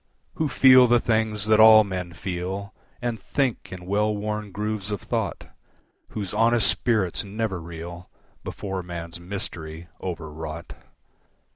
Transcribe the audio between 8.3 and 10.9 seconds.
Before man's mystery, overwrought.